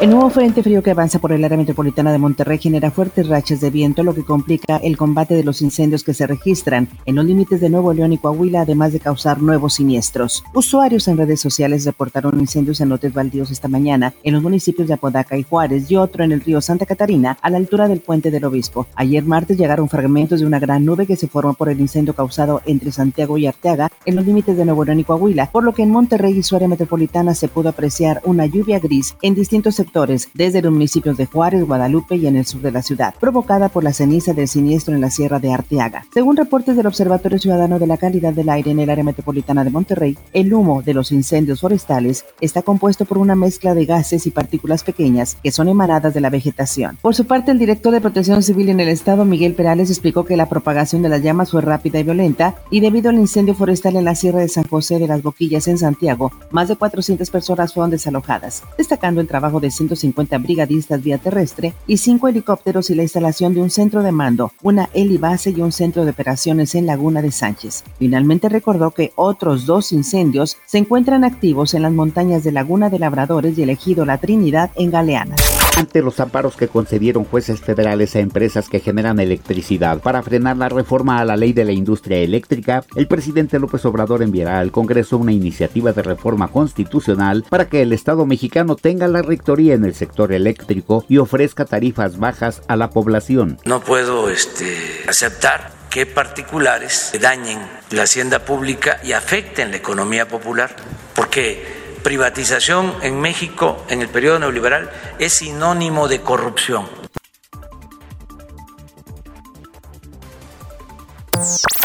El 0.00 0.10
nuevo 0.10 0.28
frente 0.28 0.62
frío 0.62 0.82
que 0.82 0.90
avanza 0.90 1.18
por 1.18 1.32
el 1.32 1.42
área 1.44 1.56
metropolitana 1.56 2.12
de 2.12 2.18
Monterrey 2.18 2.58
genera 2.58 2.90
fuertes 2.90 3.26
rachas 3.26 3.60
de 3.62 3.70
viento, 3.70 4.02
lo 4.02 4.14
que 4.14 4.24
complica 4.24 4.76
el 4.76 4.98
combate 4.98 5.34
de 5.34 5.44
los 5.44 5.62
incendios 5.62 6.04
que 6.04 6.12
se 6.12 6.26
registran 6.26 6.88
en 7.06 7.14
los 7.14 7.24
límites 7.24 7.60
de 7.60 7.70
Nuevo 7.70 7.94
León 7.94 8.12
y 8.12 8.18
Coahuila, 8.18 8.62
además 8.62 8.92
de 8.92 9.00
causar 9.00 9.40
nuevos 9.40 9.74
siniestros. 9.74 10.44
Usuarios 10.52 11.08
en 11.08 11.16
redes 11.16 11.40
sociales 11.40 11.86
reportaron 11.86 12.38
incendios 12.38 12.82
en 12.82 12.90
lotes 12.90 13.14
baldíos 13.14 13.50
esta 13.50 13.68
mañana 13.68 14.12
en 14.24 14.34
los 14.34 14.42
municipios 14.42 14.88
de 14.88 14.94
Apodaca 14.94 15.38
y 15.38 15.42
Juárez 15.42 15.90
y 15.90 15.96
otro 15.96 16.22
en 16.22 16.32
el 16.32 16.42
río 16.42 16.60
Santa 16.60 16.84
Catarina, 16.84 17.38
a 17.40 17.48
la 17.48 17.56
altura 17.56 17.88
del 17.88 18.00
puente 18.00 18.30
del 18.30 18.44
Obispo. 18.44 18.86
Ayer 18.96 19.24
martes 19.24 19.56
llegaron 19.56 19.88
fragmentos 19.88 20.40
de 20.40 20.46
una 20.46 20.58
gran 20.58 20.84
nube 20.84 21.06
que 21.06 21.16
se 21.16 21.28
formó 21.28 21.54
por 21.54 21.70
el 21.70 21.80
incendio 21.80 22.14
causado 22.14 22.60
entre 22.66 22.92
Santiago 22.92 23.38
y 23.38 23.46
Arteaga 23.46 23.90
en 24.04 24.16
los 24.16 24.26
límites 24.26 24.56
de 24.56 24.66
Nuevo 24.66 24.84
León 24.84 25.00
y 25.00 25.04
Coahuila, 25.04 25.50
por 25.50 25.64
lo 25.64 25.72
que 25.72 25.82
en 25.82 25.90
Monterrey 25.90 26.36
y 26.36 26.42
su 26.42 26.56
área 26.56 26.68
metropolitana 26.68 27.34
se 27.34 27.48
pudo 27.48 27.70
apreciar 27.70 28.20
una 28.24 28.44
lluvia 28.44 28.80
gris 28.80 29.16
en 29.22 29.34
distintos 29.34 29.80
sectores 29.84 30.28
desde 30.34 30.62
los 30.62 30.72
municipios 30.72 31.16
de 31.16 31.26
Juárez, 31.26 31.66
Guadalupe 31.66 32.16
y 32.16 32.26
en 32.26 32.36
el 32.36 32.46
sur 32.46 32.62
de 32.62 32.72
la 32.72 32.82
ciudad, 32.82 33.14
provocada 33.20 33.68
por 33.68 33.84
la 33.84 33.92
ceniza 33.92 34.32
del 34.32 34.48
siniestro 34.48 34.94
en 34.94 35.00
la 35.00 35.10
Sierra 35.10 35.38
de 35.38 35.52
Arteaga. 35.52 36.06
Según 36.12 36.36
reportes 36.36 36.76
del 36.76 36.86
Observatorio 36.86 37.38
Ciudadano 37.38 37.78
de 37.78 37.86
la 37.86 37.98
Calidad 37.98 38.32
del 38.32 38.48
Aire 38.48 38.70
en 38.70 38.80
el 38.80 38.90
área 38.90 39.04
metropolitana 39.04 39.62
de 39.62 39.70
Monterrey, 39.70 40.16
el 40.32 40.54
humo 40.54 40.82
de 40.82 40.94
los 40.94 41.12
incendios 41.12 41.60
forestales 41.60 42.24
está 42.40 42.62
compuesto 42.62 43.04
por 43.04 43.18
una 43.18 43.34
mezcla 43.34 43.74
de 43.74 43.84
gases 43.84 44.26
y 44.26 44.30
partículas 44.30 44.84
pequeñas 44.84 45.36
que 45.42 45.52
son 45.52 45.68
emanadas 45.68 46.14
de 46.14 46.20
la 46.20 46.30
vegetación. 46.30 46.98
Por 47.02 47.14
su 47.14 47.26
parte, 47.26 47.50
el 47.50 47.58
director 47.58 47.92
de 47.92 48.00
Protección 48.00 48.42
Civil 48.42 48.70
en 48.70 48.80
el 48.80 48.88
estado, 48.88 49.24
Miguel 49.24 49.54
Perales, 49.54 49.90
explicó 49.90 50.24
que 50.24 50.36
la 50.36 50.48
propagación 50.48 51.02
de 51.02 51.10
las 51.10 51.22
llamas 51.22 51.50
fue 51.50 51.60
rápida 51.60 51.98
y 51.98 52.04
violenta 52.04 52.54
y 52.70 52.80
debido 52.80 53.10
al 53.10 53.16
incendio 53.16 53.54
forestal 53.54 53.96
en 53.96 54.04
la 54.04 54.14
Sierra 54.14 54.40
de 54.40 54.48
San 54.48 54.64
José 54.64 54.98
de 54.98 55.08
las 55.08 55.22
Boquillas 55.22 55.68
en 55.68 55.78
Santiago, 55.78 56.32
más 56.50 56.68
de 56.68 56.76
400 56.76 57.28
personas 57.30 57.74
fueron 57.74 57.90
desalojadas, 57.90 58.62
destacando 58.78 59.20
el 59.20 59.28
trabajo 59.28 59.60
de 59.60 59.70
150 59.74 60.38
brigadistas 60.38 61.02
vía 61.02 61.18
terrestre 61.18 61.74
y 61.86 61.98
cinco 61.98 62.28
helicópteros 62.28 62.90
y 62.90 62.94
la 62.94 63.02
instalación 63.02 63.54
de 63.54 63.60
un 63.60 63.70
centro 63.70 64.02
de 64.02 64.12
mando, 64.12 64.52
una 64.62 64.88
helibase 64.94 65.50
y 65.50 65.60
un 65.60 65.72
centro 65.72 66.04
de 66.04 66.12
operaciones 66.12 66.74
en 66.74 66.86
Laguna 66.86 67.22
de 67.22 67.32
Sánchez. 67.32 67.84
Finalmente 67.98 68.48
recordó 68.48 68.92
que 68.92 69.12
otros 69.16 69.66
dos 69.66 69.92
incendios 69.92 70.56
se 70.66 70.78
encuentran 70.78 71.24
activos 71.24 71.74
en 71.74 71.82
las 71.82 71.92
montañas 71.92 72.44
de 72.44 72.52
Laguna 72.52 72.90
de 72.90 72.98
Labradores 72.98 73.58
y 73.58 73.62
el 73.62 73.70
ejido 73.70 74.04
La 74.04 74.18
Trinidad 74.18 74.70
en 74.76 74.90
Galeana 74.90 75.36
ante 75.76 76.02
los 76.02 76.20
amparos 76.20 76.56
que 76.56 76.68
concedieron 76.68 77.24
jueces 77.24 77.60
federales 77.60 78.14
a 78.16 78.20
empresas 78.20 78.68
que 78.68 78.80
generan 78.80 79.20
electricidad 79.20 80.00
para 80.00 80.22
frenar 80.22 80.56
la 80.56 80.68
reforma 80.68 81.18
a 81.18 81.24
la 81.24 81.36
ley 81.36 81.52
de 81.52 81.64
la 81.64 81.72
industria 81.72 82.18
eléctrica, 82.18 82.84
el 82.96 83.08
presidente 83.08 83.58
López 83.58 83.84
Obrador 83.84 84.22
enviará 84.22 84.60
al 84.60 84.70
Congreso 84.70 85.18
una 85.18 85.32
iniciativa 85.32 85.92
de 85.92 86.02
reforma 86.02 86.48
constitucional 86.48 87.44
para 87.48 87.68
que 87.68 87.82
el 87.82 87.92
Estado 87.92 88.26
mexicano 88.26 88.76
tenga 88.76 89.08
la 89.08 89.22
rectoría 89.22 89.74
en 89.74 89.84
el 89.84 89.94
sector 89.94 90.32
eléctrico 90.32 91.04
y 91.08 91.18
ofrezca 91.18 91.64
tarifas 91.64 92.18
bajas 92.18 92.62
a 92.68 92.76
la 92.76 92.90
población. 92.90 93.58
No 93.64 93.80
puedo 93.80 94.28
este, 94.28 94.76
aceptar 95.08 95.72
que 95.90 96.06
particulares 96.06 97.12
dañen 97.20 97.60
la 97.90 98.02
hacienda 98.02 98.40
pública 98.40 98.98
y 99.04 99.12
afecten 99.12 99.70
la 99.70 99.76
economía 99.76 100.26
popular, 100.26 100.74
porque 101.14 101.73
privatización 102.04 102.94
en 103.02 103.20
México 103.20 103.84
en 103.88 104.00
el 104.00 104.08
periodo 104.08 104.38
neoliberal 104.38 104.90
es 105.18 105.32
sinónimo 105.32 106.06
de 106.06 106.20
corrupción. 106.20 107.03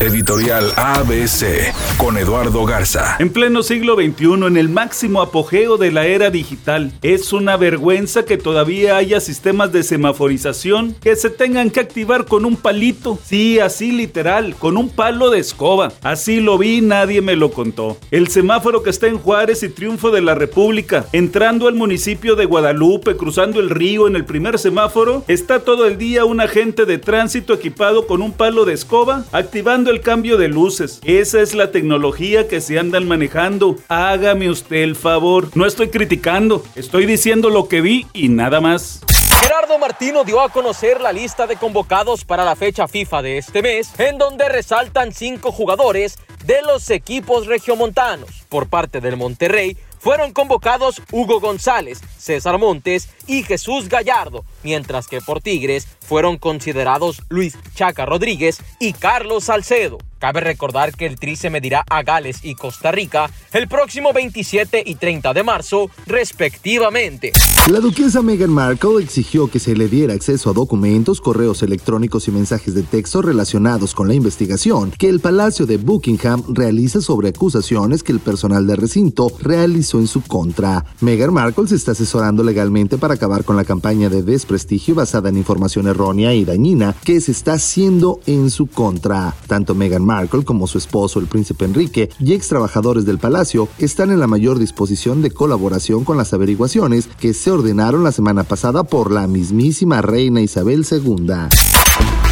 Editorial 0.00 0.72
ABC 0.76 1.72
con 1.96 2.18
Eduardo 2.18 2.66
Garza. 2.66 3.16
En 3.18 3.30
pleno 3.30 3.62
siglo 3.62 3.94
XXI, 3.94 4.46
en 4.46 4.56
el 4.56 4.68
máximo 4.68 5.22
apogeo 5.22 5.78
de 5.78 5.90
la 5.90 6.04
era 6.06 6.30
digital, 6.30 6.92
es 7.02 7.32
una 7.32 7.56
vergüenza 7.56 8.24
que 8.24 8.36
todavía 8.36 8.96
haya 8.96 9.20
sistemas 9.20 9.72
de 9.72 9.82
semaforización 9.82 10.94
que 11.00 11.16
se 11.16 11.30
tengan 11.30 11.70
que 11.70 11.80
activar 11.80 12.26
con 12.26 12.44
un 12.44 12.56
palito. 12.56 13.18
Sí, 13.24 13.58
así 13.58 13.92
literal, 13.92 14.56
con 14.56 14.76
un 14.76 14.90
palo 14.90 15.30
de 15.30 15.38
escoba. 15.38 15.92
Así 16.02 16.40
lo 16.40 16.58
vi, 16.58 16.80
nadie 16.80 17.22
me 17.22 17.36
lo 17.36 17.52
contó. 17.52 17.96
El 18.10 18.28
semáforo 18.28 18.82
que 18.82 18.90
está 18.90 19.06
en 19.06 19.18
Juárez 19.18 19.62
y 19.62 19.68
Triunfo 19.68 20.10
de 20.10 20.20
la 20.20 20.34
República, 20.34 21.06
entrando 21.12 21.68
al 21.68 21.74
municipio 21.74 22.36
de 22.36 22.44
Guadalupe, 22.44 23.16
cruzando 23.16 23.60
el 23.60 23.70
río 23.70 24.08
en 24.08 24.16
el 24.16 24.24
primer 24.24 24.58
semáforo, 24.58 25.24
está 25.28 25.60
todo 25.60 25.86
el 25.86 25.96
día 25.96 26.24
un 26.24 26.40
agente 26.40 26.84
de 26.84 26.98
tránsito 26.98 27.54
equipado 27.54 28.06
con 28.06 28.20
un 28.20 28.32
palo 28.32 28.64
de 28.64 28.74
escoba 28.74 29.24
activando 29.36 29.90
el 29.90 30.00
cambio 30.00 30.38
de 30.38 30.48
luces. 30.48 31.00
Esa 31.04 31.40
es 31.40 31.54
la 31.54 31.70
tecnología 31.70 32.48
que 32.48 32.60
se 32.62 32.78
andan 32.78 33.06
manejando. 33.06 33.76
Hágame 33.88 34.48
usted 34.48 34.76
el 34.76 34.96
favor. 34.96 35.50
No 35.54 35.66
estoy 35.66 35.90
criticando, 35.90 36.64
estoy 36.74 37.04
diciendo 37.04 37.50
lo 37.50 37.68
que 37.68 37.82
vi 37.82 38.06
y 38.14 38.28
nada 38.28 38.60
más. 38.60 39.00
Gerardo 39.40 39.78
Martino 39.78 40.24
dio 40.24 40.40
a 40.40 40.48
conocer 40.48 41.00
la 41.00 41.12
lista 41.12 41.46
de 41.46 41.56
convocados 41.56 42.24
para 42.24 42.44
la 42.44 42.56
fecha 42.56 42.88
FIFA 42.88 43.22
de 43.22 43.38
este 43.38 43.60
mes, 43.60 43.92
en 43.98 44.16
donde 44.16 44.48
resaltan 44.48 45.12
cinco 45.12 45.52
jugadores 45.52 46.18
de 46.46 46.62
los 46.62 46.88
equipos 46.90 47.46
regiomontanos. 47.46 48.46
Por 48.48 48.68
parte 48.68 49.00
del 49.00 49.16
Monterrey, 49.16 49.76
fueron 50.06 50.30
convocados 50.30 51.02
Hugo 51.10 51.40
González, 51.40 52.00
César 52.16 52.58
Montes 52.58 53.08
y 53.26 53.42
Jesús 53.42 53.88
Gallardo, 53.88 54.44
mientras 54.62 55.08
que 55.08 55.20
por 55.20 55.40
Tigres 55.40 55.88
fueron 55.98 56.38
considerados 56.38 57.22
Luis 57.28 57.58
Chaca 57.74 58.06
Rodríguez 58.06 58.62
y 58.78 58.92
Carlos 58.92 59.42
Salcedo. 59.42 59.98
Cabe 60.18 60.40
recordar 60.40 60.94
que 60.94 61.06
el 61.06 61.18
Tri 61.18 61.36
se 61.36 61.50
medirá 61.50 61.84
a 61.88 62.02
Gales 62.02 62.40
y 62.42 62.54
Costa 62.54 62.90
Rica 62.90 63.30
el 63.52 63.68
próximo 63.68 64.12
27 64.12 64.82
y 64.84 64.94
30 64.94 65.34
de 65.34 65.42
marzo, 65.42 65.90
respectivamente. 66.06 67.32
La 67.70 67.80
duquesa 67.80 68.22
Meghan 68.22 68.50
Markle 68.50 69.02
exigió 69.02 69.50
que 69.50 69.58
se 69.58 69.74
le 69.74 69.88
diera 69.88 70.14
acceso 70.14 70.50
a 70.50 70.52
documentos, 70.52 71.20
correos 71.20 71.62
electrónicos 71.62 72.28
y 72.28 72.30
mensajes 72.30 72.74
de 72.74 72.82
texto 72.82 73.22
relacionados 73.22 73.94
con 73.94 74.08
la 74.08 74.14
investigación 74.14 74.92
que 74.96 75.08
el 75.08 75.20
Palacio 75.20 75.66
de 75.66 75.76
Buckingham 75.76 76.44
realiza 76.48 77.00
sobre 77.00 77.30
acusaciones 77.30 78.02
que 78.02 78.12
el 78.12 78.20
personal 78.20 78.66
de 78.66 78.76
recinto 78.76 79.32
realizó 79.40 79.98
en 79.98 80.06
su 80.06 80.22
contra. 80.22 80.84
Meghan 81.00 81.32
Markle 81.32 81.66
se 81.66 81.74
está 81.74 81.92
asesorando 81.92 82.42
legalmente 82.42 82.98
para 82.98 83.14
acabar 83.14 83.44
con 83.44 83.56
la 83.56 83.64
campaña 83.64 84.08
de 84.08 84.22
desprestigio 84.22 84.94
basada 84.94 85.28
en 85.28 85.36
información 85.36 85.88
errónea 85.88 86.32
y 86.34 86.44
dañina 86.44 86.94
que 87.04 87.20
se 87.20 87.32
está 87.32 87.54
haciendo 87.54 88.20
en 88.26 88.50
su 88.50 88.68
contra. 88.68 89.34
Tanto 89.48 89.74
Meghan 89.74 90.05
Markle 90.06 90.44
como 90.44 90.66
su 90.66 90.78
esposo, 90.78 91.20
el 91.20 91.26
príncipe 91.26 91.66
Enrique, 91.66 92.08
y 92.18 92.32
ex 92.32 92.48
trabajadores 92.48 93.04
del 93.04 93.18
palacio 93.18 93.68
están 93.78 94.10
en 94.10 94.20
la 94.20 94.26
mayor 94.26 94.58
disposición 94.58 95.20
de 95.20 95.30
colaboración 95.30 96.04
con 96.04 96.16
las 96.16 96.32
averiguaciones 96.32 97.08
que 97.20 97.34
se 97.34 97.50
ordenaron 97.50 98.04
la 98.04 98.12
semana 98.12 98.44
pasada 98.44 98.84
por 98.84 99.10
la 99.10 99.26
mismísima 99.26 100.00
reina 100.00 100.40
Isabel 100.40 100.86
II. 100.90 101.26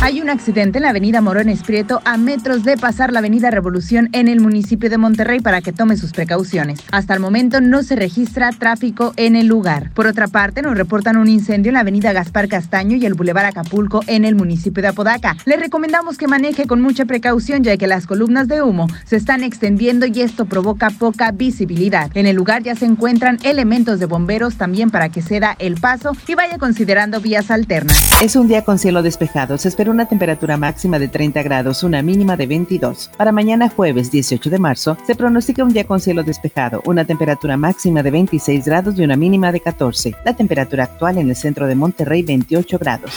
Hay 0.04 0.20
un 0.20 0.28
accidente 0.28 0.76
en 0.76 0.82
la 0.82 0.91
avenida 0.91 1.22
Morones 1.22 1.62
Prieto 1.62 2.03
a 2.04 2.19
metros 2.19 2.62
de 2.62 2.76
pasar 2.76 3.10
la 3.10 3.20
avenida 3.20 3.50
Revolución 3.50 4.10
en 4.12 4.28
el 4.28 4.38
municipio 4.38 4.91
de 4.91 4.98
Monterrey 4.98 5.41
para 5.41 5.62
que 5.62 5.72
tome 5.72 5.97
sus 5.97 6.12
precauciones. 6.12 6.78
Hasta 6.92 7.15
el 7.15 7.20
momento 7.20 7.62
no 7.62 7.82
se 7.82 7.97
registra 7.97 8.50
tráfico 8.50 9.14
en 9.16 9.34
el 9.34 9.47
lugar. 9.47 9.93
Por 9.94 10.06
otra 10.06 10.28
parte, 10.28 10.60
nos 10.60 10.76
reportan 10.76 11.16
un 11.16 11.28
incendio 11.28 11.70
en 11.70 11.75
la 11.75 11.81
avenida 11.81 12.12
Gaspar 12.12 12.48
Castaño 12.48 12.98
y 12.98 13.06
el 13.06 13.14
Boulevard 13.14 13.47
Acapulco 13.47 14.03
en 14.06 14.26
el 14.26 14.34
municipio 14.34 14.82
de 14.82 14.88
Apodaca. 14.88 15.38
Le 15.47 15.56
recomendamos 15.56 16.19
que 16.19 16.28
maneje 16.28 16.66
con 16.66 16.82
mucha 16.82 17.06
precaución 17.06 17.64
ya 17.64 17.78
que 17.78 17.87
las 17.87 18.06
columnas 18.06 18.47
de 18.47 18.60
humo 18.60 18.88
se 19.06 19.16
están 19.16 19.43
extendiendo 19.43 20.04
y 20.04 20.20
esto 20.20 20.44
provoca 20.44 20.91
poca 20.91 21.32
visibilidad. 21.32 22.14
En 22.14 22.26
el 22.26 22.37
lugar 22.37 22.62
ya 22.62 22.75
se 22.75 22.84
encuentran 22.84 23.38
elementos 23.43 24.00
de 24.00 24.04
bomberos 24.04 24.56
también 24.56 24.91
para 24.91 25.09
que 25.09 25.22
ceda 25.22 25.56
el 25.59 25.76
paso 25.76 26.14
y 26.28 26.34
vaya 26.34 26.59
considerando 26.59 27.22
vías 27.22 27.50
alternas. 27.50 28.20
Es 28.20 28.37
un 28.37 28.48
día 28.48 28.66
con 28.66 28.78
cielo 28.78 29.03
despejado. 29.03 29.56
Se 29.56 29.69
espera 29.69 29.94
una 29.94 30.06
temperatura 30.06 30.56
máxima 30.56 30.99
de 30.99 31.09
30 31.09 31.43
grados, 31.43 31.82
una 31.85 32.02
mínima 32.02 32.37
de 32.37 32.46
22. 32.46 33.11
Para 33.17 33.32
mañana 33.32 33.69
jueves 33.69 34.11
18 34.11 34.50
de 34.50 34.58
marzo 34.58 34.99
se 35.06 35.14
pronostica 35.14 35.62
un 35.62 35.73
día 35.73 35.87
con 35.87 36.00
cielo 36.00 36.23
despejado, 36.25 36.82
una 36.85 37.05
temperatura 37.05 37.56
máxima 37.56 38.02
de 38.02 38.11
26 38.11 38.64
grados 38.64 38.99
y 38.99 39.05
una 39.05 39.17
mínima 39.17 39.52
de 39.52 39.61
14. 39.61 40.17
La 40.25 40.35
temperatura 40.35 40.85
actual 40.85 41.19
en 41.19 41.31
el 41.31 41.37
centro 41.37 41.67
de 41.67 41.76
Monterrey 41.76 42.23
28 42.23 42.79
grados. 42.79 43.12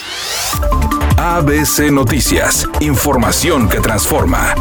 ABC 1.18 1.91
Noticias, 1.91 2.69
información 2.79 3.68
que 3.68 3.79
transforma. 3.79 4.53